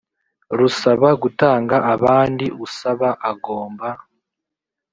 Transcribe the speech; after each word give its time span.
rusaba 0.57 1.07
gutanga 1.21 1.75
abandi 1.93 2.45
usaba 2.65 3.09
agomba 3.31 3.87